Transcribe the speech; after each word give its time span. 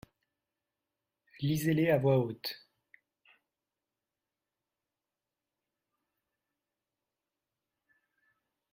Lisez-les 1.43 1.91
à 1.91 1.99
voix 1.99 2.17
haute. 2.17 2.57